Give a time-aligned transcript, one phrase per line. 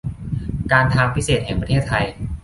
[0.71, 2.05] การทางพิเศษแห่งประเทศไทย